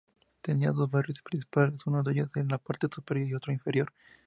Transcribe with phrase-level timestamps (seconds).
[0.41, 3.93] Tenía dos barrios principales, uno de ellos en la parte superior y otro inferior.